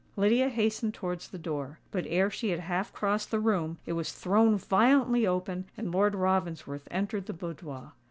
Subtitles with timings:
[0.15, 4.11] Lydia hastened towards the door; but ere she had half crossed the room, it was
[4.11, 7.91] thrown violently open, and Lord Ravensworth entered the boudoir.